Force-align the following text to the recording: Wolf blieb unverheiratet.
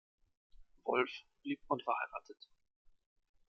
Wolf 0.83 1.11
blieb 1.43 1.61
unverheiratet. 1.67 2.49